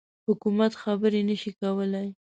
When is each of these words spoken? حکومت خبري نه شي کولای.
حکومت 0.27 0.71
خبري 0.81 1.21
نه 1.29 1.35
شي 1.41 1.51
کولای. 1.61 2.07